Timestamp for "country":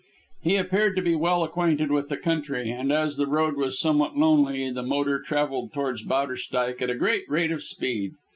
2.17-2.71